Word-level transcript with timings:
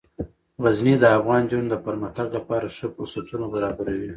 غزني 0.63 0.93
د 0.99 1.05
افغان 1.17 1.41
نجونو 1.45 1.67
د 1.71 1.75
پرمختګ 1.85 2.27
لپاره 2.37 2.67
ښه 2.75 2.87
فرصتونه 2.95 3.45
برابروي. 3.53 4.09